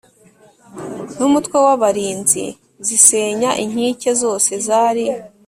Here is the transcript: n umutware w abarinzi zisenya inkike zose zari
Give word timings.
n 1.17 1.19
umutware 1.29 1.63
w 1.67 1.69
abarinzi 1.75 2.45
zisenya 2.87 3.49
inkike 3.63 4.11
zose 4.21 4.51
zari 4.67 5.05